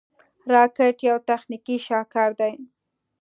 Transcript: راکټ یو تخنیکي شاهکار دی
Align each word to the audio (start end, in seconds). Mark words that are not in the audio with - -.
راکټ 0.53 0.97
یو 1.09 1.17
تخنیکي 1.29 1.77
شاهکار 1.87 2.29
دی 2.39 2.53